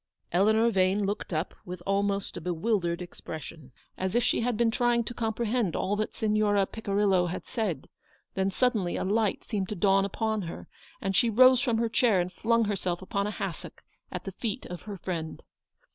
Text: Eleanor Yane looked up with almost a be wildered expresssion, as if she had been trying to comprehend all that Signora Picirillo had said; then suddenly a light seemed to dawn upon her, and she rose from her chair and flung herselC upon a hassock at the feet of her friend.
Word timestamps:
Eleanor 0.31 0.71
Yane 0.71 1.05
looked 1.05 1.31
up 1.31 1.53
with 1.63 1.83
almost 1.85 2.35
a 2.35 2.41
be 2.41 2.49
wildered 2.49 3.01
expresssion, 3.03 3.71
as 3.99 4.15
if 4.15 4.23
she 4.23 4.41
had 4.41 4.57
been 4.57 4.71
trying 4.71 5.03
to 5.03 5.13
comprehend 5.13 5.75
all 5.75 5.95
that 5.95 6.15
Signora 6.15 6.65
Picirillo 6.65 7.27
had 7.27 7.45
said; 7.45 7.87
then 8.33 8.49
suddenly 8.49 8.95
a 8.97 9.03
light 9.03 9.43
seemed 9.43 9.69
to 9.69 9.75
dawn 9.75 10.03
upon 10.03 10.41
her, 10.41 10.67
and 11.01 11.15
she 11.15 11.29
rose 11.29 11.61
from 11.61 11.77
her 11.77 11.87
chair 11.87 12.19
and 12.19 12.33
flung 12.33 12.65
herselC 12.65 12.99
upon 13.03 13.27
a 13.27 13.37
hassock 13.37 13.83
at 14.11 14.23
the 14.23 14.31
feet 14.31 14.65
of 14.65 14.81
her 14.89 14.97
friend. 14.97 15.43